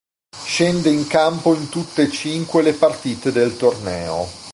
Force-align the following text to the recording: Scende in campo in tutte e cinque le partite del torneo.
Scende 0.35 0.89
in 0.89 1.05
campo 1.05 1.53
in 1.53 1.69
tutte 1.69 2.01
e 2.01 2.09
cinque 2.09 2.63
le 2.63 2.73
partite 2.73 3.31
del 3.31 3.55
torneo. 3.55 4.25